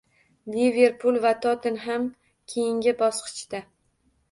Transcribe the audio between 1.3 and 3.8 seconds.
“Tottenhem” keyingi bosqichda